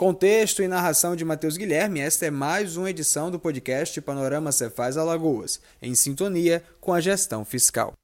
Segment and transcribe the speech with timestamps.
[0.00, 4.96] Contexto e narração de Matheus Guilherme, esta é mais uma edição do podcast Panorama Cefaz
[4.96, 7.99] Alagoas, em sintonia com a gestão fiscal.